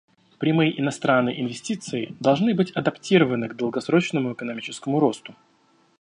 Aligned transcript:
Прямые 0.39 0.81
иностранные 0.81 1.39
инвестиции 1.39 2.15
должны 2.19 2.55
быть 2.55 2.71
адаптированы 2.71 3.47
к 3.49 3.53
долгосрочному 3.55 4.33
экономическому 4.33 4.97
росту. 4.99 5.35